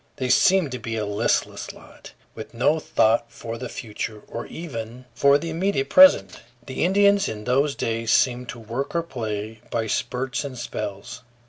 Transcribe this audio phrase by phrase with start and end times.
[0.15, 5.05] They seemed to be a listless lot, with no thought for the future, or even
[5.13, 6.39] for the immediate present.
[6.65, 11.21] The Indians in those days seemed to work or play by spurts and spells.